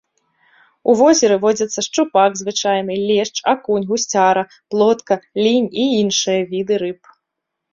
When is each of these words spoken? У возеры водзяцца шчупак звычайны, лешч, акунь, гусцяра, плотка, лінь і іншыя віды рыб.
У 0.91 0.95
возеры 1.01 1.35
водзяцца 1.43 1.79
шчупак 1.87 2.31
звычайны, 2.41 2.93
лешч, 3.11 3.35
акунь, 3.53 3.87
гусцяра, 3.93 4.43
плотка, 4.75 5.15
лінь 5.45 5.69
і 5.85 5.87
іншыя 6.01 6.41
віды 6.57 6.75
рыб. 6.85 6.99